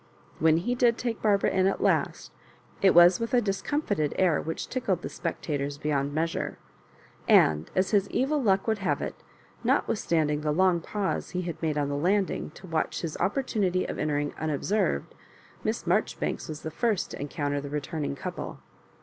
When 0.39 0.57
he 0.57 0.73
did 0.73 0.97
take 0.97 1.21
Barbara 1.21 1.51
in 1.51 1.67
at 1.67 1.79
last, 1.79 2.31
it 2.81 2.95
was 2.95 3.19
with 3.19 3.35
a 3.35 3.39
discomfited 3.39 4.15
air 4.17 4.41
which 4.41 4.67
tickled 4.67 5.03
the 5.03 5.09
spectators 5.09 5.77
beyond 5.77 6.11
measure. 6.11 6.57
And 7.27 7.69
as 7.75 7.91
his 7.91 8.09
evil 8.09 8.41
luck 8.41 8.65
would 8.65 8.79
have 8.79 9.03
it, 9.03 9.13
notwithstandmg 9.63 10.41
the 10.41 10.51
long 10.51 10.79
pause 10.81 11.29
he 11.29 11.43
had 11.43 11.61
made 11.61 11.77
on 11.77 11.89
the 11.89 11.95
landing, 11.95 12.49
to 12.55 12.65
watch 12.65 13.01
his 13.01 13.15
oppor 13.17 13.45
tunity 13.45 13.87
of 13.87 13.99
entering 13.99 14.33
unobserved, 14.39 15.13
Miss 15.63 15.85
Marjoribanks 15.85 16.49
was 16.49 16.63
the 16.63 16.71
first 16.71 17.11
to 17.11 17.21
encounter 17.21 17.61
the 17.61 17.69
returning 17.69 18.15
couple. 18.15 18.57